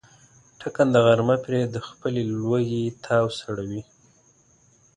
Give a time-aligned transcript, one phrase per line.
[0.59, 3.81] ټکنده غرمه پرې د خپلې لوږې تاو سړوي.